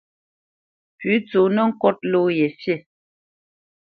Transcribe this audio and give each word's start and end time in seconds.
Pʉ̌ 0.97 1.13
tsónə́ 1.27 1.67
kot 1.81 1.97
ló 2.11 2.21
ye 2.37 2.47
fî. 2.59 2.73